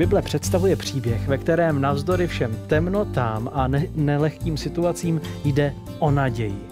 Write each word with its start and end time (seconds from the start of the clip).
Bible 0.00 0.22
představuje 0.22 0.76
příběh, 0.76 1.28
ve 1.28 1.38
kterém 1.38 1.80
navzdory 1.80 2.26
všem 2.26 2.56
temnotám 2.66 3.50
a 3.52 3.68
ne- 3.68 3.86
nelehkým 3.94 4.56
situacím 4.56 5.20
jde 5.44 5.74
o 5.98 6.10
naději. 6.10 6.64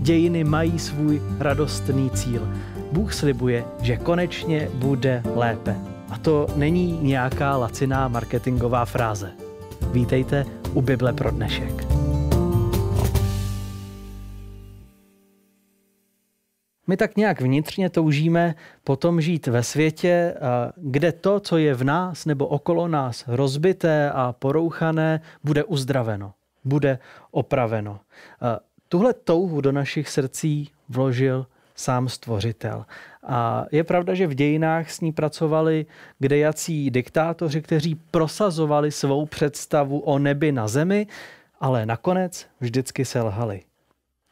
Dějiny 0.00 0.44
mají 0.44 0.78
svůj 0.78 1.22
radostný 1.38 2.10
cíl. 2.10 2.48
Bůh 2.92 3.12
slibuje, 3.12 3.64
že 3.82 3.96
konečně 3.96 4.68
bude 4.74 5.22
lépe. 5.34 5.76
A 6.10 6.18
to 6.18 6.46
není 6.56 6.98
nějaká 7.02 7.56
laciná 7.56 8.08
marketingová 8.08 8.84
fráze. 8.84 9.30
Vítejte 9.92 10.46
u 10.74 10.82
Bible 10.82 11.12
pro 11.12 11.30
dnešek. 11.30 11.91
My 16.86 16.96
tak 16.96 17.16
nějak 17.16 17.40
vnitřně 17.40 17.90
toužíme 17.90 18.54
potom 18.84 19.20
žít 19.20 19.46
ve 19.46 19.62
světě, 19.62 20.34
kde 20.76 21.12
to, 21.12 21.40
co 21.40 21.58
je 21.58 21.74
v 21.74 21.84
nás 21.84 22.26
nebo 22.26 22.46
okolo 22.46 22.88
nás 22.88 23.24
rozbité 23.26 24.10
a 24.10 24.34
porouchané, 24.38 25.20
bude 25.44 25.64
uzdraveno, 25.64 26.32
bude 26.64 26.98
opraveno. 27.30 28.00
Tuhle 28.88 29.12
touhu 29.12 29.60
do 29.60 29.72
našich 29.72 30.08
srdcí 30.08 30.70
vložil 30.88 31.46
sám 31.74 32.08
stvořitel. 32.08 32.84
A 33.26 33.66
je 33.72 33.84
pravda, 33.84 34.14
že 34.14 34.26
v 34.26 34.34
dějinách 34.34 34.90
s 34.90 35.00
ní 35.00 35.12
pracovali 35.12 35.86
kdejací 36.18 36.90
diktátoři, 36.90 37.62
kteří 37.62 37.94
prosazovali 37.94 38.90
svou 38.90 39.26
představu 39.26 39.98
o 39.98 40.18
nebi 40.18 40.52
na 40.52 40.68
zemi, 40.68 41.06
ale 41.60 41.86
nakonec 41.86 42.46
vždycky 42.60 43.04
selhali. 43.04 43.62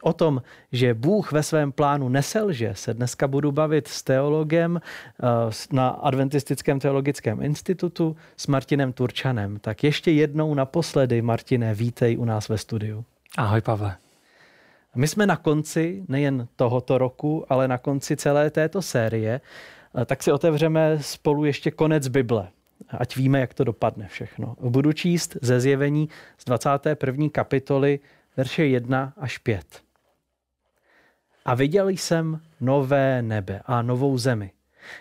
O 0.01 0.13
tom, 0.13 0.41
že 0.71 0.93
Bůh 0.93 1.31
ve 1.31 1.43
svém 1.43 1.71
plánu 1.71 2.09
neselže, 2.09 2.71
se 2.75 2.93
dneska 2.93 3.27
budu 3.27 3.51
bavit 3.51 3.87
s 3.87 4.03
teologem 4.03 4.81
eh, 4.81 5.27
na 5.71 5.89
Adventistickém 5.89 6.79
teologickém 6.79 7.43
institutu 7.43 8.15
s 8.37 8.47
Martinem 8.47 8.93
Turčanem. 8.93 9.59
Tak 9.59 9.83
ještě 9.83 10.11
jednou 10.11 10.53
naposledy, 10.53 11.21
Martine, 11.21 11.73
vítej 11.73 12.17
u 12.17 12.25
nás 12.25 12.49
ve 12.49 12.57
studiu. 12.57 13.05
Ahoj, 13.37 13.61
Pavle. 13.61 13.97
My 14.95 15.07
jsme 15.07 15.25
na 15.25 15.37
konci 15.37 16.03
nejen 16.07 16.47
tohoto 16.55 16.97
roku, 16.97 17.45
ale 17.49 17.67
na 17.67 17.77
konci 17.77 18.17
celé 18.17 18.49
této 18.49 18.81
série, 18.81 19.41
eh, 20.01 20.05
tak 20.05 20.23
si 20.23 20.31
otevřeme 20.31 20.97
spolu 21.01 21.45
ještě 21.45 21.71
konec 21.71 22.07
Bible. 22.07 22.47
Ať 22.89 23.15
víme, 23.15 23.39
jak 23.39 23.53
to 23.53 23.63
dopadne 23.63 24.07
všechno. 24.07 24.55
Budu 24.59 24.93
číst 24.93 25.37
ze 25.41 25.59
zjevení 25.59 26.09
z 26.37 26.45
21. 26.45 27.29
kapitoly 27.29 27.99
verše 28.37 28.65
1 28.65 29.13
až 29.17 29.37
5. 29.37 29.90
A 31.45 31.55
viděl 31.55 31.89
jsem 31.89 32.41
nové 32.61 33.21
nebe 33.21 33.61
a 33.65 33.81
novou 33.81 34.17
zemi. 34.17 34.51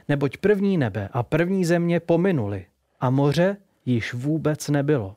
Neboť 0.09 0.37
první 0.37 0.79
nebe 0.79 1.09
a 1.13 1.23
první 1.23 1.65
země 1.65 2.01
pominuli 2.01 2.67
a 3.01 3.11
moře 3.11 3.57
již 3.87 4.15
vůbec 4.15 4.69
nebylo. 4.69 5.17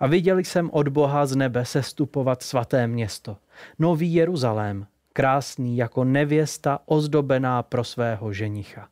A 0.00 0.06
viděl 0.06 0.38
jsem 0.38 0.70
od 0.72 0.88
Boha 0.88 1.26
z 1.26 1.36
nebe 1.36 1.64
sestupovat 1.64 2.42
svaté 2.42 2.86
město, 2.86 3.36
nový 3.78 4.14
Jeruzalém, 4.14 4.86
krásný 5.12 5.76
jako 5.76 6.04
nevěsta 6.04 6.78
ozdobená 6.86 7.62
pro 7.62 7.84
svého 7.84 8.32
ženicha. 8.32 8.88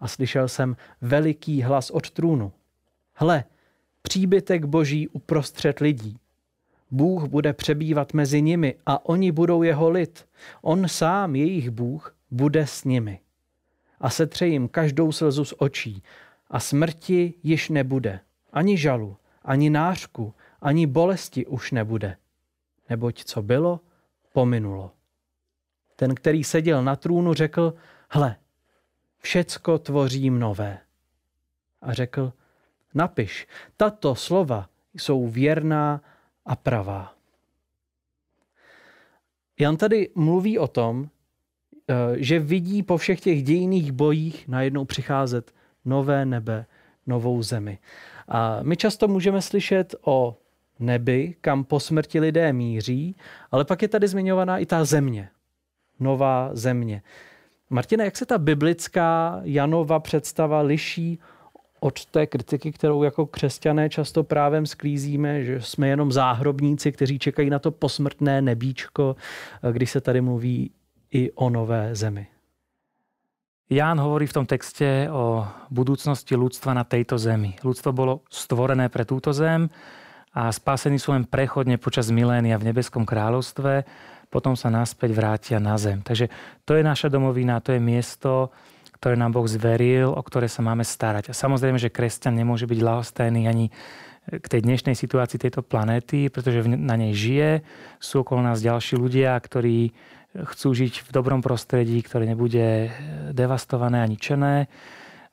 A 0.00 0.08
slyšel 0.08 0.48
jsem 0.48 0.76
veliký 1.00 1.62
hlas 1.62 1.90
od 1.90 2.10
trůnu. 2.10 2.52
Hle, 3.14 3.44
příbytek 4.02 4.64
boží 4.64 5.08
uprostřed 5.08 5.78
lidí 5.78 6.18
Bůh 6.92 7.24
bude 7.24 7.52
přebývat 7.52 8.14
mezi 8.14 8.42
nimi 8.42 8.74
a 8.86 9.06
oni 9.06 9.32
budou 9.32 9.62
jeho 9.62 9.90
lid. 9.90 10.26
On 10.62 10.88
sám, 10.88 11.36
jejich 11.36 11.70
Bůh, 11.70 12.16
bude 12.30 12.66
s 12.66 12.84
nimi. 12.84 13.20
A 14.00 14.10
setře 14.10 14.46
jim 14.46 14.68
každou 14.68 15.12
slzu 15.12 15.44
z 15.44 15.54
očí 15.58 16.02
a 16.50 16.60
smrti 16.60 17.34
již 17.42 17.68
nebude. 17.68 18.20
Ani 18.52 18.78
žalu, 18.78 19.16
ani 19.42 19.70
nářku, 19.70 20.34
ani 20.60 20.86
bolesti 20.86 21.46
už 21.46 21.70
nebude. 21.70 22.16
Neboť 22.90 23.24
co 23.24 23.42
bylo, 23.42 23.80
pominulo. 24.32 24.90
Ten, 25.96 26.14
který 26.14 26.44
seděl 26.44 26.84
na 26.84 26.96
trůnu, 26.96 27.34
řekl, 27.34 27.74
hle, 28.08 28.36
všecko 29.18 29.78
tvořím 29.78 30.38
nové. 30.38 30.78
A 31.82 31.92
řekl, 31.92 32.32
napiš, 32.94 33.46
tato 33.76 34.14
slova 34.14 34.68
jsou 34.94 35.28
věrná 35.28 36.00
a 36.46 36.56
pravá. 36.56 37.14
Jan 39.60 39.76
tady 39.76 40.10
mluví 40.14 40.58
o 40.58 40.68
tom, 40.68 41.08
eh, 41.88 41.94
že 42.16 42.38
vidí 42.38 42.82
po 42.82 42.96
všech 42.96 43.20
těch 43.20 43.42
dějných 43.42 43.92
bojích 43.92 44.48
najednou 44.48 44.84
přicházet 44.84 45.54
nové 45.84 46.26
nebe, 46.26 46.66
novou 47.06 47.42
zemi. 47.42 47.78
A 48.28 48.62
my 48.62 48.76
často 48.76 49.08
můžeme 49.08 49.42
slyšet 49.42 49.94
o 50.04 50.38
nebi, 50.78 51.34
kam 51.40 51.64
po 51.64 51.80
smrti 51.80 52.20
lidé 52.20 52.52
míří, 52.52 53.16
ale 53.50 53.64
pak 53.64 53.82
je 53.82 53.88
tady 53.88 54.08
zmiňovaná 54.08 54.58
i 54.58 54.66
ta 54.66 54.84
země, 54.84 55.28
nová 56.00 56.50
země. 56.52 57.02
Martina, 57.70 58.04
jak 58.04 58.16
se 58.16 58.26
ta 58.26 58.38
biblická 58.38 59.40
Janova 59.44 60.00
představa 60.00 60.60
liší 60.60 61.18
od 61.82 62.04
té 62.04 62.26
kritiky, 62.26 62.72
kterou 62.72 63.02
jako 63.02 63.26
křesťané 63.26 63.90
často 63.90 64.22
právem 64.22 64.66
sklízíme, 64.66 65.44
že 65.44 65.60
jsme 65.60 65.88
jenom 65.88 66.12
záhrobníci, 66.12 66.92
kteří 66.92 67.18
čekají 67.18 67.50
na 67.50 67.58
to 67.58 67.70
posmrtné 67.70 68.42
nebíčko, 68.42 69.16
když 69.72 69.90
se 69.90 70.00
tady 70.00 70.20
mluví 70.20 70.70
i 71.10 71.32
o 71.32 71.50
nové 71.50 71.94
zemi. 71.94 72.26
Ján 73.70 74.00
hovorí 74.00 74.28
v 74.28 74.36
tom 74.36 74.46
texte 74.46 75.08
o 75.08 75.48
budúcnosti 75.72 76.36
ľudstva 76.36 76.76
na 76.76 76.84
tejto 76.84 77.16
zemi. 77.16 77.56
Ľudstvo 77.64 77.90
bolo 77.96 78.20
stvorené 78.28 78.92
pre 78.92 79.08
túto 79.08 79.32
zem 79.32 79.72
a 80.36 80.52
spásení 80.52 81.00
sú 81.00 81.16
len 81.16 81.24
prechodne 81.24 81.80
počas 81.80 82.12
milénia 82.12 82.60
v 82.60 82.68
nebeskom 82.68 83.08
kráľovstve, 83.08 83.88
potom 84.28 84.54
sa 84.60 84.68
naspäť 84.68 85.10
vrátia 85.16 85.56
na 85.56 85.80
zem. 85.80 86.04
Takže 86.04 86.28
to 86.68 86.76
je 86.76 86.84
naša 86.84 87.08
domovina, 87.08 87.64
to 87.64 87.72
je 87.72 87.80
miesto, 87.80 88.52
ktoré 89.02 89.18
nám 89.18 89.34
Boh 89.34 89.50
zveril, 89.50 90.14
o 90.14 90.22
ktoré 90.22 90.46
sa 90.46 90.62
máme 90.62 90.86
starať. 90.86 91.26
A 91.26 91.34
samozrejme, 91.34 91.74
že 91.74 91.90
kresťan 91.90 92.38
nemôže 92.38 92.70
byť 92.70 92.78
lahostajný 92.78 93.50
ani 93.50 93.74
k 94.30 94.46
tej 94.46 94.62
dnešnej 94.62 94.94
situácii 94.94 95.42
tejto 95.42 95.66
planéty, 95.66 96.30
pretože 96.30 96.62
na 96.70 96.94
nej 96.94 97.10
žije. 97.10 97.66
Sú 97.98 98.22
okolo 98.22 98.46
nás 98.46 98.62
ďalší 98.62 98.94
ľudia, 98.94 99.34
ktorí 99.34 99.90
chcú 100.54 100.68
žiť 100.70 101.02
v 101.02 101.08
dobrom 101.10 101.42
prostredí, 101.42 101.98
ktoré 102.06 102.30
nebude 102.30 102.94
devastované 103.34 103.98
a 103.98 104.06
ničené. 104.06 104.70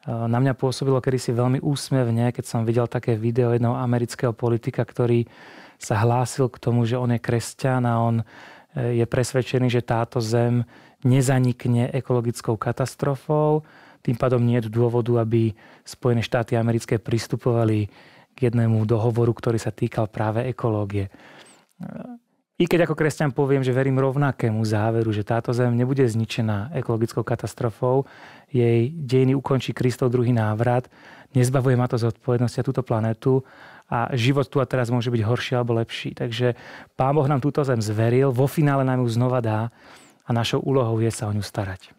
Na 0.10 0.42
mňa 0.42 0.58
pôsobilo 0.58 0.98
kedysi 0.98 1.38
veľmi 1.38 1.62
úsmevne, 1.62 2.34
keď 2.34 2.50
som 2.50 2.66
videl 2.66 2.90
také 2.90 3.22
video 3.22 3.54
jedného 3.54 3.78
amerického 3.78 4.34
politika, 4.34 4.82
ktorý 4.82 5.30
sa 5.78 6.02
hlásil 6.02 6.50
k 6.50 6.58
tomu, 6.58 6.90
že 6.90 6.98
on 6.98 7.14
je 7.14 7.22
kresťan 7.22 7.86
a 7.86 8.02
on 8.02 8.26
je 8.74 9.06
presvedčený, 9.06 9.70
že 9.70 9.86
táto 9.86 10.18
zem 10.18 10.66
nezanikne 11.04 11.92
ekologickou 11.96 12.60
katastrofou. 12.60 13.64
Tým 14.00 14.16
pádom 14.16 14.40
nie 14.44 14.60
je 14.60 14.72
dôvodu, 14.72 15.20
aby 15.20 15.52
Spojené 15.84 16.24
štáty 16.24 16.56
americké 16.56 17.00
pristupovali 17.00 17.92
k 18.36 18.38
jednému 18.48 18.88
dohovoru, 18.88 19.36
ktorý 19.36 19.60
sa 19.60 19.76
týkal 19.76 20.08
práve 20.08 20.48
ekológie. 20.48 21.12
I 22.60 22.68
keď 22.68 22.88
ako 22.88 22.96
kresťan 22.96 23.32
poviem, 23.32 23.64
že 23.64 23.72
verím 23.72 24.04
rovnakému 24.04 24.60
záveru, 24.68 25.16
že 25.16 25.24
táto 25.24 25.56
zem 25.56 25.72
nebude 25.80 26.04
zničená 26.04 26.76
ekologickou 26.76 27.24
katastrofou, 27.24 28.04
jej 28.52 28.92
dejiny 28.92 29.32
ukončí 29.36 29.72
Kristov 29.72 30.12
druhý 30.12 30.36
návrat, 30.36 30.92
nezbavuje 31.32 31.80
ma 31.80 31.88
to 31.88 31.96
zodpovednosti 31.96 32.60
a 32.60 32.68
túto 32.68 32.84
planetu 32.84 33.48
a 33.88 34.12
život 34.12 34.44
tu 34.52 34.60
a 34.60 34.68
teraz 34.68 34.92
môže 34.92 35.08
byť 35.08 35.22
horší 35.24 35.52
alebo 35.56 35.80
lepší. 35.80 36.20
Takže 36.20 36.60
Pán 37.00 37.16
Boh 37.16 37.28
nám 37.32 37.40
túto 37.40 37.64
zem 37.64 37.80
zveril, 37.80 38.36
vo 38.36 38.44
finále 38.44 38.84
nám 38.84 39.08
ju 39.08 39.10
znova 39.12 39.40
dá 39.40 39.72
a 40.30 40.34
našou 40.34 40.62
úlohou 40.62 41.02
je 41.02 41.10
sa 41.10 41.26
o 41.26 41.34
ňu 41.34 41.42
starať. 41.42 41.90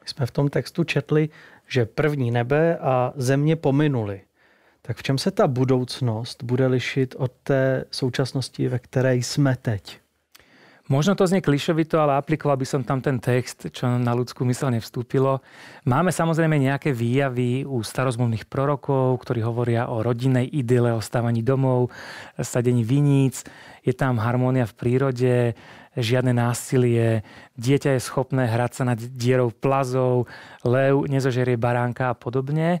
My 0.00 0.08
jsme 0.08 0.26
v 0.26 0.30
tom 0.30 0.48
textu 0.48 0.84
četli, 0.84 1.28
že 1.68 1.84
první 1.84 2.32
nebe 2.32 2.78
a 2.80 3.12
země 3.16 3.56
pominuli. 3.56 4.24
Tak 4.82 4.96
v 4.96 5.02
čem 5.02 5.18
se 5.18 5.30
ta 5.30 5.46
budoucnost 5.46 6.42
bude 6.42 6.66
lišit 6.66 7.14
od 7.18 7.32
té 7.42 7.84
současnosti, 7.90 8.68
ve 8.68 8.78
které 8.78 9.16
jsme 9.16 9.56
teď? 9.56 10.00
Možno 10.88 11.12
to 11.12 11.28
znie 11.28 11.44
klišovito, 11.44 12.00
ale 12.00 12.16
aplikoval 12.16 12.56
by 12.56 12.64
som 12.64 12.80
tam 12.80 13.04
ten 13.04 13.20
text, 13.20 13.68
čo 13.68 14.00
na 14.00 14.16
ľudskú 14.16 14.48
mysel 14.48 14.72
nevstúpilo. 14.72 15.44
Máme 15.84 16.08
samozrejme 16.08 16.56
nejaké 16.56 16.96
výjavy 16.96 17.68
u 17.68 17.84
starozmluvných 17.84 18.48
prorokov, 18.48 19.20
ktorí 19.20 19.44
hovoria 19.44 19.92
o 19.92 20.00
rodinnej 20.00 20.48
idyle, 20.48 20.96
o 20.96 21.04
stávaní 21.04 21.44
domov, 21.44 21.92
sadení 22.40 22.88
viníc. 22.88 23.44
Je 23.84 23.92
tam 23.92 24.16
harmónia 24.16 24.64
v 24.64 24.76
prírode, 24.80 25.36
žiadne 25.92 26.32
násilie, 26.32 27.20
dieťa 27.60 28.00
je 28.00 28.06
schopné 28.08 28.48
hrať 28.48 28.80
sa 28.80 28.84
nad 28.88 28.96
dierou 28.96 29.52
plazov, 29.52 30.24
lev 30.64 31.04
nezožerie 31.04 31.60
baránka 31.60 32.12
a 32.12 32.16
podobne. 32.16 32.80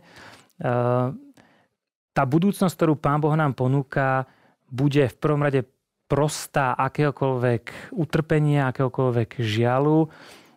tá 2.16 2.22
budúcnosť, 2.24 2.72
ktorú 2.72 2.96
Pán 2.96 3.20
Boh 3.20 3.36
nám 3.36 3.52
ponúka, 3.52 4.24
bude 4.72 5.12
v 5.12 5.16
prvom 5.20 5.44
rade 5.44 5.60
prostá 6.08 6.72
akéhokoľvek 6.72 7.92
utrpenia, 7.92 8.72
akéhokoľvek 8.72 9.38
žialu 9.38 10.08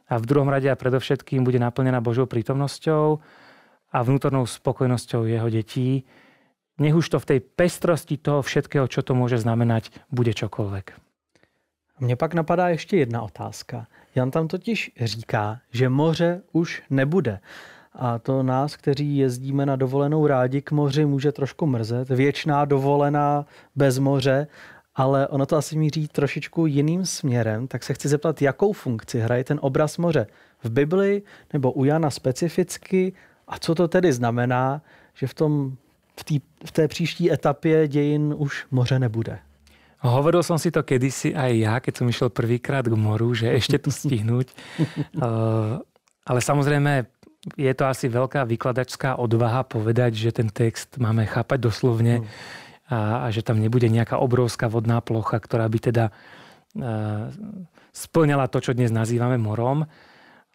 a 0.07 0.13
v 0.17 0.25
druhom 0.25 0.47
rade 0.47 0.71
a 0.71 0.79
predovšetkým 0.79 1.43
bude 1.43 1.59
naplnená 1.59 1.99
Božou 1.99 2.25
prítomnosťou 2.25 3.19
a 3.91 3.97
vnútornou 3.99 4.47
spokojnosťou 4.47 5.27
jeho 5.27 5.49
detí. 5.51 6.07
Nech 6.79 6.95
už 6.95 7.13
to 7.13 7.17
v 7.19 7.29
tej 7.35 7.39
pestrosti 7.43 8.15
toho 8.17 8.41
všetkého, 8.41 8.87
čo 8.87 9.03
to 9.03 9.11
môže 9.11 9.43
znamenať, 9.43 9.91
bude 10.09 10.31
čokoľvek. 10.33 11.11
Mně 12.01 12.15
pak 12.15 12.33
napadá 12.33 12.69
ještě 12.69 12.97
jedna 12.97 13.21
otázka. 13.21 13.87
Jan 14.15 14.31
tam 14.31 14.47
totiž 14.47 14.91
říká, 15.01 15.59
že 15.71 15.89
moře 15.89 16.41
už 16.51 16.83
nebude. 16.89 17.39
A 17.93 18.19
to 18.19 18.43
nás, 18.43 18.75
kteří 18.75 19.17
jezdíme 19.17 19.65
na 19.65 19.75
dovolenou 19.75 20.27
rádi 20.27 20.61
k 20.61 20.71
moři, 20.71 21.05
může 21.05 21.31
trošku 21.31 21.65
mrzet. 21.65 22.09
Věčná 22.09 22.65
dovolená 22.65 23.45
bez 23.75 23.99
moře, 23.99 24.47
ale 24.95 25.27
ono 25.27 25.45
to 25.45 25.55
asi 25.57 25.77
míří 25.77 26.07
trošičku 26.07 26.65
jiným 26.65 27.05
směrem, 27.05 27.67
tak 27.67 27.83
se 27.83 27.93
chci 27.93 28.07
zeptat, 28.07 28.41
jakou 28.41 28.73
funkci 28.73 29.19
hraje 29.19 29.43
ten 29.43 29.59
obraz 29.61 29.97
moře 29.97 30.27
v 30.63 30.69
Bibli 30.69 31.21
nebo 31.53 31.71
u 31.71 31.85
Jana 31.85 32.09
specificky 32.09 33.13
a 33.47 33.59
co 33.59 33.75
to 33.75 33.87
tedy 33.87 34.13
znamená, 34.13 34.81
že 35.13 35.27
v, 35.27 35.33
tom, 35.33 35.75
v, 36.19 36.23
tý, 36.23 36.39
v 36.65 36.71
té 36.71 36.87
příští 36.87 37.31
etapě 37.31 37.87
dějin 37.87 38.35
už 38.37 38.65
moře 38.71 38.99
nebude. 38.99 39.39
Hovoril 40.01 40.41
som 40.41 40.57
si 40.57 40.73
to 40.73 40.81
kedysi 40.81 41.29
aj 41.37 41.51
ja, 41.61 41.73
keď 41.77 41.93
som 42.01 42.09
išiel 42.09 42.33
prvýkrát 42.33 42.81
k 42.81 42.97
moru, 42.97 43.37
že 43.37 43.53
ešte 43.53 43.77
to 43.77 43.93
stihnúť. 44.01 44.49
uh, 45.21 45.77
ale 46.25 46.39
samozrejme, 46.41 47.05
je 47.53 47.73
to 47.77 47.85
asi 47.85 48.09
veľká 48.09 48.41
vykladačská 48.49 49.21
odvaha 49.21 49.61
povedať, 49.61 50.17
že 50.17 50.33
ten 50.33 50.49
text 50.49 50.97
máme 50.97 51.29
chápať 51.29 51.69
doslovne 51.69 52.25
a, 52.91 53.23
a 53.23 53.27
že 53.31 53.39
tam 53.39 53.63
nebude 53.63 53.87
nejaká 53.87 54.19
obrovská 54.19 54.67
vodná 54.67 54.99
plocha, 54.99 55.39
ktorá 55.39 55.63
by 55.71 55.79
teda 55.79 56.05
uh, 56.11 57.31
splňala 57.95 58.51
to, 58.51 58.59
čo 58.59 58.75
dnes 58.75 58.91
nazývame 58.91 59.39
morom. 59.39 59.87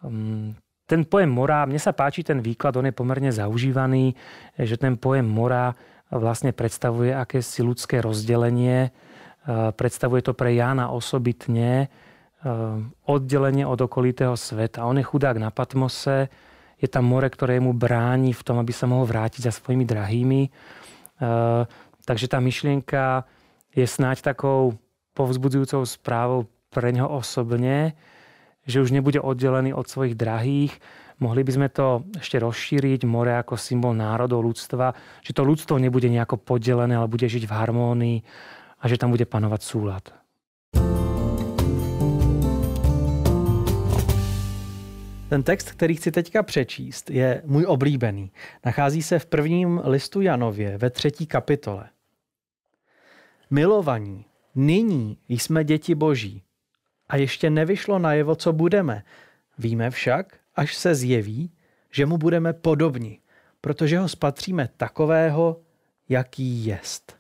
Um, 0.05 0.53
ten 0.85 1.09
pojem 1.09 1.33
mora, 1.33 1.65
mne 1.65 1.81
sa 1.81 1.97
páči 1.97 2.23
ten 2.23 2.45
výklad, 2.45 2.77
on 2.77 2.87
je 2.87 2.95
pomerne 2.95 3.33
zaužívaný, 3.33 4.15
že 4.55 4.77
ten 4.77 5.01
pojem 5.01 5.25
mora 5.25 5.75
vlastne 6.13 6.55
predstavuje 6.55 7.11
akési 7.11 7.65
ľudské 7.65 7.99
rozdelenie 7.99 8.95
Eh, 9.47 9.71
predstavuje 9.71 10.27
to 10.27 10.35
pre 10.35 10.59
Jána 10.59 10.91
osobitne 10.91 11.87
eh, 11.87 12.51
oddelenie 13.07 13.63
od 13.63 13.79
okolitého 13.79 14.35
sveta. 14.35 14.83
On 14.83 14.99
je 14.99 15.07
chudák 15.07 15.39
na 15.39 15.55
Patmose, 15.55 16.27
je 16.83 16.89
tam 16.91 17.07
more, 17.07 17.31
ktoré 17.31 17.63
mu 17.63 17.71
bráni 17.71 18.35
v 18.35 18.43
tom, 18.43 18.59
aby 18.59 18.75
sa 18.75 18.91
mohol 18.91 19.07
vrátiť 19.07 19.47
za 19.47 19.53
svojimi 19.55 19.87
drahými. 19.87 20.43
Takže 22.07 22.31
tá 22.31 22.39
myšlienka 22.39 23.27
je 23.75 23.83
snáď 23.83 24.33
takou 24.33 24.79
povzbudzujúcou 25.19 25.83
správou 25.83 26.47
pre 26.71 26.95
neho 26.95 27.11
osobne, 27.11 27.99
že 28.63 28.79
už 28.79 28.95
nebude 28.95 29.19
oddelený 29.19 29.75
od 29.75 29.91
svojich 29.91 30.15
drahých. 30.15 30.79
Mohli 31.19 31.43
by 31.43 31.53
sme 31.53 31.69
to 31.73 32.07
ešte 32.15 32.39
rozšíriť, 32.39 33.09
more 33.09 33.35
ako 33.41 33.59
symbol 33.59 33.97
národov, 33.97 34.45
ľudstva, 34.45 34.95
že 35.25 35.35
to 35.35 35.43
ľudstvo 35.43 35.83
nebude 35.83 36.07
nejako 36.07 36.37
poddelené, 36.39 36.95
ale 36.95 37.11
bude 37.11 37.27
žiť 37.27 37.49
v 37.49 37.57
harmónii 37.57 38.19
a 38.81 38.85
že 38.87 39.01
tam 39.01 39.11
bude 39.11 39.25
panovat 39.25 39.65
súlad. 39.65 40.13
Ten 45.29 45.43
text, 45.43 45.71
který 45.71 45.95
chci 45.95 46.13
teďka 46.13 46.43
přečíst, 46.43 47.11
je 47.11 47.43
můj 47.45 47.65
oblíbený. 47.67 48.31
Nachází 48.65 49.03
se 49.03 49.19
v 49.19 49.27
prvním 49.27 49.81
listu 49.85 50.21
Janově 50.21 50.79
ve 50.79 50.91
třetí 50.91 51.27
kapitole. 51.27 51.89
Milovaní, 53.51 54.25
nyní 54.55 55.19
jsme 55.29 55.65
děti 55.65 55.95
boží 55.95 56.43
a 57.09 57.17
ještě 57.17 57.51
nevyšlo 57.51 57.99
najevo, 57.99 58.37
co 58.37 58.53
budeme. 58.53 59.03
Víme 59.59 59.91
však, 59.91 60.37
až 60.57 60.77
se 60.77 60.95
zjeví, 60.95 61.51
že 61.91 62.07
mu 62.07 62.19
budeme 62.19 62.53
podobni, 62.53 63.21
protože 63.61 63.99
ho 63.99 64.09
spatříme 64.09 64.69
takového, 64.77 65.61
jaký 66.09 66.67
jest. 66.67 67.17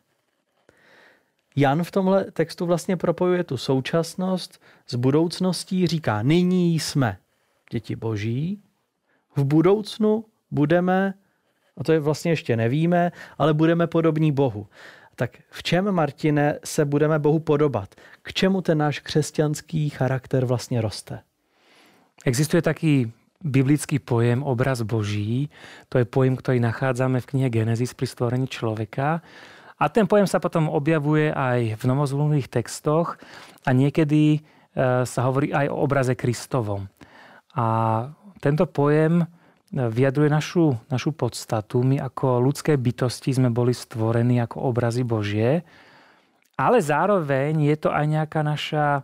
Jan 1.56 1.84
v 1.84 1.90
tomhle 1.90 2.25
textu 2.25 2.67
vlastně 2.67 2.96
propojuje 2.96 3.44
tu 3.44 3.56
současnost 3.56 4.61
s 4.87 4.94
budoucností, 4.94 5.87
říká, 5.87 6.23
nyní 6.23 6.81
jsme 6.81 7.19
děti 7.70 7.96
boží, 7.96 8.62
v 9.37 9.44
budoucnu 9.44 10.25
budeme, 10.50 11.14
a 11.76 11.84
to 11.84 11.93
je 11.93 12.00
vlastně 12.00 12.32
ještě 12.32 12.56
nevíme, 12.56 13.12
ale 13.38 13.55
budeme 13.55 13.87
podobní 13.87 14.32
Bohu. 14.32 14.67
Tak 15.16 15.40
v 15.50 15.62
čem, 15.62 15.92
Martine, 15.92 16.58
se 16.64 16.84
budeme 16.84 17.18
Bohu 17.18 17.38
podobat? 17.38 17.94
K 18.22 18.32
čemu 18.32 18.60
ten 18.60 18.78
náš 18.78 19.00
křesťanský 19.00 19.90
charakter 19.90 20.44
vlastně 20.44 20.80
roste? 20.80 21.20
Existuje 22.24 22.62
taký 22.62 23.12
biblický 23.44 23.98
pojem 23.98 24.42
obraz 24.42 24.82
Boží. 24.82 25.48
To 25.88 25.98
je 25.98 26.04
pojem, 26.04 26.36
ktorý 26.36 26.60
nachádzame 26.60 27.20
v 27.20 27.26
knihe 27.26 27.48
Genesis 27.50 27.94
pri 27.94 28.06
stvorení 28.06 28.48
človeka. 28.48 29.22
A 29.78 29.84
ten 29.88 30.08
pojem 30.08 30.26
sa 30.26 30.40
potom 30.40 30.72
objavuje 30.72 31.30
aj 31.30 31.76
v 31.76 31.82
novozmluvných 31.84 32.48
textoch 32.48 33.20
a 33.62 33.70
niekedy 33.76 34.22
e, 34.36 34.38
sa 35.04 35.20
hovorí 35.28 35.52
aj 35.52 35.68
o 35.68 35.76
obraze 35.76 36.16
Kristovom. 36.16 36.88
A 37.54 37.66
tento 38.40 38.64
pojem 38.66 39.28
vyjadruje 39.72 40.30
našu, 40.30 40.78
našu 40.86 41.10
podstatu. 41.10 41.82
My 41.82 41.98
ako 41.98 42.38
ľudské 42.42 42.78
bytosti 42.78 43.34
sme 43.34 43.50
boli 43.50 43.74
stvorení 43.74 44.38
ako 44.42 44.70
obrazy 44.70 45.02
Božie, 45.02 45.66
ale 46.56 46.78
zároveň 46.80 47.68
je 47.68 47.76
to 47.76 47.90
aj 47.92 48.04
nejaká 48.06 48.40
naša 48.40 49.02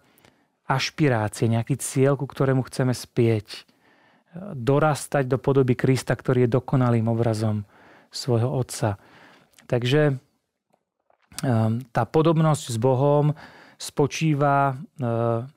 ašpirácia, 0.66 1.50
nejaký 1.50 1.76
cieľ, 1.76 2.16
ku 2.16 2.24
ktorému 2.24 2.64
chceme 2.64 2.94
spieť. 2.96 3.68
Dorastať 4.56 5.28
do 5.28 5.36
podoby 5.36 5.76
Krista, 5.76 6.16
ktorý 6.16 6.48
je 6.48 6.56
dokonalým 6.56 7.04
obrazom 7.10 7.68
svojho 8.08 8.48
Otca. 8.48 8.96
Takže 9.68 10.16
Ehm, 11.40 11.82
tá 11.90 12.04
podobnosť 12.04 12.64
s 12.70 12.78
Bohom 12.78 13.32
spočíva 13.80 14.76
ehm, 15.00 15.48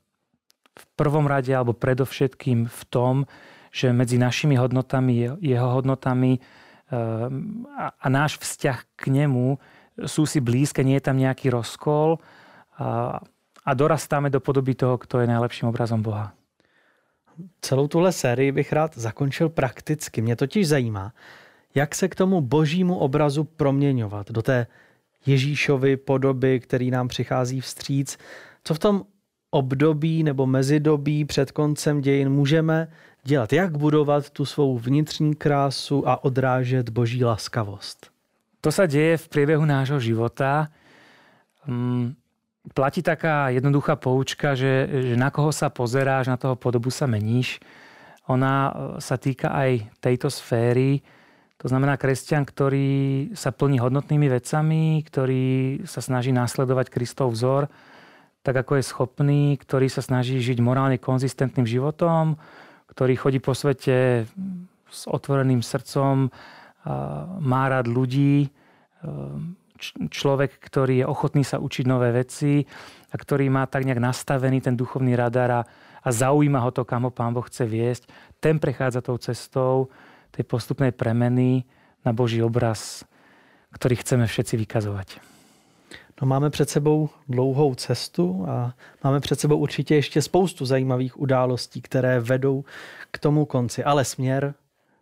v 0.75 0.83
prvom 0.95 1.27
rade 1.27 1.51
alebo 1.51 1.75
predovšetkým 1.75 2.67
v 2.67 2.81
tom, 2.87 3.29
že 3.75 3.91
medzi 3.91 4.15
našimi 4.15 4.55
hodnotami, 4.55 5.35
jeho 5.43 5.67
hodnotami 5.67 6.39
ehm, 6.39 7.67
a 7.75 8.07
náš 8.07 8.39
vzťah 8.39 8.79
k 8.95 9.03
nemu 9.11 9.59
sú 10.07 10.23
si 10.23 10.39
blízke, 10.39 10.79
nie 10.79 10.95
je 10.95 11.07
tam 11.11 11.19
nejaký 11.19 11.51
rozkol 11.51 12.23
a, 12.79 13.19
dorastáme 13.75 14.29
do 14.29 14.39
podoby 14.39 14.77
toho, 14.77 14.95
kto 15.01 15.19
je 15.19 15.27
najlepším 15.27 15.73
obrazom 15.73 15.99
Boha. 16.05 16.37
Celou 17.61 17.87
tuhle 17.87 18.11
sérii 18.11 18.51
bych 18.51 18.73
rád 18.73 18.97
zakončil 18.97 19.49
prakticky. 19.49 20.21
Mě 20.21 20.35
totiž 20.35 20.67
zajímá, 20.67 21.13
jak 21.75 21.95
se 21.95 22.07
k 22.07 22.15
tomu 22.15 22.41
božímu 22.41 22.97
obrazu 22.97 23.43
proměňovat 23.43 24.31
do 24.31 24.41
té 24.41 24.67
Ježíšovi 25.25 25.97
podoby, 25.97 26.59
který 26.59 26.91
nám 26.91 27.07
přichází 27.07 27.61
vstříc. 27.61 28.17
Co 28.63 28.73
v 28.73 28.79
tom 28.79 29.03
období 29.51 30.23
nebo 30.23 30.45
mezidobí 30.45 31.25
před 31.25 31.51
koncem 31.51 32.01
dějin 32.01 32.29
můžeme 32.29 32.87
dělat? 33.25 33.53
Jak 33.53 33.77
budovat 33.77 34.29
tu 34.29 34.45
svou 34.45 34.77
vnitřní 34.77 35.35
krásu 35.35 36.07
a 36.07 36.23
odrážet 36.23 36.89
boží 36.89 37.25
laskavost? 37.25 38.13
To 38.61 38.73
sa 38.73 38.89
deje 38.89 39.21
v 39.21 39.29
priebehu 39.29 39.61
nášho 39.61 40.01
života. 40.01 40.73
Mm, 41.69 42.17
platí 42.73 43.05
taká 43.05 43.53
jednoduchá 43.53 43.93
poučka, 43.93 44.57
že, 44.57 44.89
že 44.89 45.13
na 45.13 45.29
koho 45.29 45.53
sa 45.53 45.69
pozeráš, 45.69 46.25
na 46.25 46.37
toho 46.37 46.57
podobu 46.57 46.89
sa 46.89 47.05
meníš. 47.05 47.61
Ona 48.25 48.53
e, 48.65 48.71
sa 48.97 49.21
týka 49.21 49.53
aj 49.53 49.85
tejto 50.01 50.33
sféry. 50.33 51.05
To 51.61 51.69
znamená 51.69 51.93
kresťan, 51.93 52.41
ktorý 52.41 53.29
sa 53.37 53.53
plní 53.53 53.77
hodnotnými 53.77 54.33
vecami, 54.33 55.05
ktorý 55.05 55.45
sa 55.85 56.01
snaží 56.01 56.33
následovať 56.33 56.89
Kristov 56.89 57.37
vzor, 57.37 57.69
tak 58.41 58.65
ako 58.65 58.81
je 58.81 58.89
schopný, 58.89 59.43
ktorý 59.61 59.93
sa 59.93 60.01
snaží 60.01 60.41
žiť 60.41 60.57
morálne 60.57 60.97
konzistentným 60.97 61.69
životom, 61.69 62.37
ktorý 62.95 63.13
chodí 63.19 63.39
po 63.43 63.51
svete 63.51 64.23
s 64.87 65.01
otvoreným 65.11 65.59
srdcom, 65.59 66.31
má 67.43 67.63
rád 67.67 67.91
ľudí, 67.91 68.47
človek, 70.07 70.55
ktorý 70.55 71.03
je 71.03 71.05
ochotný 71.05 71.43
sa 71.43 71.59
učiť 71.59 71.85
nové 71.85 72.15
veci 72.15 72.63
a 73.11 73.15
ktorý 73.19 73.51
má 73.51 73.67
tak 73.67 73.83
nejak 73.83 73.99
nastavený 73.99 74.63
ten 74.63 74.79
duchovný 74.79 75.11
radar 75.19 75.51
a, 75.51 75.61
a 75.99 76.09
zaujíma 76.09 76.63
ho 76.63 76.71
to, 76.71 76.87
kam 76.87 77.03
ho 77.03 77.11
Pán 77.11 77.35
Boh 77.35 77.43
chce 77.43 77.67
viesť, 77.67 78.07
ten 78.39 78.55
prechádza 78.55 79.03
tou 79.03 79.19
cestou, 79.19 79.91
tej 80.31 80.47
postupnej 80.47 80.95
premeny 80.95 81.67
na 82.07 82.15
Boží 82.15 82.39
obraz, 82.39 83.03
ktorý 83.75 83.99
chceme 83.99 84.23
všetci 84.23 84.55
vykazovať. 84.55 85.34
No 86.21 86.27
máme 86.27 86.49
před 86.49 86.69
sebou 86.69 87.09
dlouhou 87.29 87.75
cestu 87.75 88.45
a 88.47 88.73
máme 89.03 89.19
před 89.19 89.39
sebou 89.39 89.57
určitě 89.57 89.95
ještě 89.95 90.21
spoustu 90.21 90.65
zajímavých 90.65 91.19
událostí, 91.19 91.81
které 91.81 92.19
vedou 92.19 92.63
k 93.11 93.19
tomu 93.19 93.45
konci. 93.45 93.83
Ale 93.83 94.05
směr, 94.05 94.53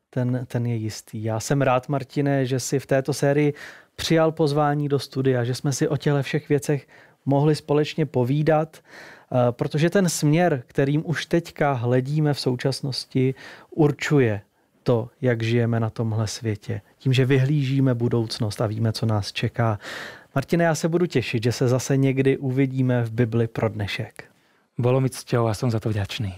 ten, 0.09 0.45
ten 0.47 0.65
je 0.65 0.75
jistý. 0.75 1.23
Já 1.23 1.39
jsem 1.39 1.61
rád, 1.61 1.89
Martine, 1.89 2.45
že 2.45 2.59
si 2.59 2.79
v 2.79 2.85
této 2.85 3.13
sérii 3.13 3.53
přijal 3.95 4.31
pozvání 4.31 4.89
do 4.89 4.99
studia, 4.99 5.43
že 5.43 5.55
jsme 5.55 5.73
si 5.73 5.87
o 5.87 5.97
těchto 5.97 6.23
všech 6.23 6.49
věcech 6.49 6.87
mohli 7.25 7.55
společně 7.55 8.05
povídat, 8.05 8.77
eh, 8.77 9.51
protože 9.51 9.89
ten 9.89 10.09
směr, 10.09 10.63
kterým 10.67 11.03
už 11.05 11.25
teďka 11.25 11.73
hledíme 11.73 12.33
v 12.33 12.39
současnosti, 12.39 13.35
určuje 13.69 14.41
to, 14.83 15.09
jak 15.21 15.43
žijeme 15.43 15.79
na 15.79 15.89
tomhle 15.89 16.27
světě. 16.27 16.81
Tím, 16.97 17.13
že 17.13 17.25
vyhlížíme 17.25 17.93
budoucnost 17.93 18.61
a 18.61 18.67
víme, 18.67 18.93
co 18.93 19.05
nás 19.05 19.31
čeká. 19.31 19.79
Martine, 20.35 20.63
já 20.63 20.75
se 20.75 20.89
budu 20.89 21.05
těšit, 21.05 21.43
že 21.43 21.51
se 21.51 21.67
zase 21.67 21.97
někdy 21.97 22.37
uvidíme 22.37 23.03
v 23.03 23.11
Bibli 23.11 23.47
pro 23.47 23.69
dnešek. 23.69 24.23
Bolo 24.77 25.01
mi 25.01 25.09
cťou 25.09 25.45
a 25.45 25.53
som 25.53 25.69
za 25.69 25.77
to 25.79 25.93
vďačný. 25.93 26.33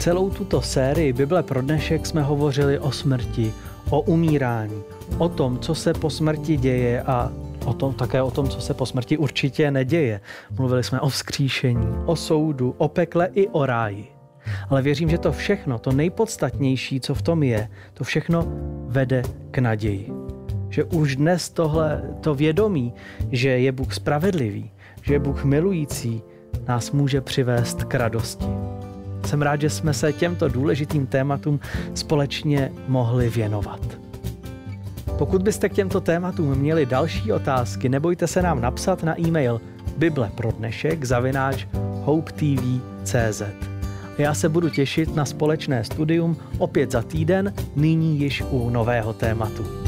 Celou 0.00 0.30
tuto 0.32 0.62
sérii 0.64 1.12
Bible 1.12 1.42
pro 1.42 1.62
dnešek 1.62 2.06
jsme 2.06 2.22
hovořili 2.22 2.78
o 2.78 2.92
smrti, 2.92 3.52
o 3.90 4.00
umírání, 4.00 4.82
o 5.18 5.28
tom, 5.28 5.58
co 5.58 5.74
se 5.74 5.92
po 5.92 6.10
smrti 6.10 6.56
děje 6.56 7.02
a 7.02 7.32
o 7.64 7.74
tom, 7.74 7.94
také 7.94 8.22
o 8.22 8.30
tom, 8.30 8.48
co 8.48 8.60
se 8.60 8.74
po 8.74 8.86
smrti 8.86 9.18
určitě 9.18 9.70
neděje. 9.70 10.20
Mluvili 10.56 10.84
jsme 10.84 11.00
o 11.00 11.08
vzkříšení, 11.08 11.86
o 12.06 12.16
soudu, 12.16 12.74
o 12.78 12.88
pekle 12.88 13.28
i 13.34 13.48
o 13.48 13.66
ráji. 13.66 14.19
Ale 14.68 14.82
věřím, 14.82 15.08
že 15.08 15.18
to 15.18 15.32
všechno, 15.32 15.78
to 15.78 15.92
nejpodstatnější, 15.92 17.00
co 17.00 17.14
v 17.14 17.22
tom 17.22 17.42
je, 17.42 17.68
to 17.94 18.04
všechno 18.04 18.46
vede 18.88 19.22
k 19.50 19.58
naději. 19.58 20.12
Že 20.68 20.84
už 20.84 21.16
dnes 21.16 21.50
tohle, 21.50 22.02
to 22.20 22.34
vědomí, 22.34 22.94
že 23.32 23.48
je 23.48 23.72
Bůh 23.72 23.94
spravedlivý, 23.94 24.70
že 25.02 25.12
je 25.12 25.18
Bůh 25.18 25.44
milující, 25.44 26.22
nás 26.68 26.90
může 26.90 27.20
přivést 27.20 27.84
k 27.84 27.94
radosti. 27.94 28.46
Jsem 29.26 29.42
rád, 29.42 29.60
že 29.60 29.70
jsme 29.70 29.94
se 29.94 30.12
těmto 30.12 30.48
důležitým 30.48 31.06
tématům 31.06 31.60
společně 31.94 32.72
mohli 32.88 33.30
věnovat. 33.30 33.80
Pokud 35.18 35.42
byste 35.42 35.68
k 35.68 35.72
těmto 35.72 36.00
tématům 36.00 36.54
měli 36.54 36.86
další 36.86 37.32
otázky, 37.32 37.88
nebojte 37.88 38.26
se 38.26 38.42
nám 38.42 38.60
napsat 38.60 39.02
na 39.02 39.20
e-mail 39.20 39.60
bible 39.96 40.30
pro 40.34 40.52
dnešek 40.52 41.04
zavináč 41.04 41.66
hopetv.cz. 42.04 43.69
Já 44.20 44.34
se 44.34 44.48
budu 44.48 44.68
těšit 44.68 45.16
na 45.16 45.24
společné 45.24 45.84
studium 45.84 46.36
opět 46.58 46.90
za 46.90 47.02
týden, 47.02 47.54
nyní 47.76 48.20
již 48.20 48.42
u 48.50 48.70
nového 48.70 49.12
tématu. 49.12 49.79